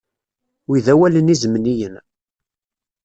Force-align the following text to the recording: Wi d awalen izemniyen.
Wi 0.67 0.77
d 0.85 0.87
awalen 0.93 1.33
izemniyen. 1.33 1.95